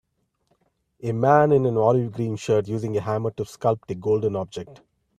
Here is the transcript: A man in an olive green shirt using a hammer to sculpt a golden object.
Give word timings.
A 1.03 1.11
man 1.11 1.51
in 1.51 1.67
an 1.67 1.77
olive 1.77 2.11
green 2.13 2.35
shirt 2.35 2.67
using 2.67 2.97
a 2.97 3.01
hammer 3.01 3.29
to 3.37 3.43
sculpt 3.43 3.87
a 3.91 3.93
golden 3.93 4.35
object. 4.35 4.81